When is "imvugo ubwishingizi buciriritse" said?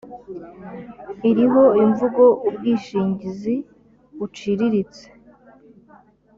1.83-5.05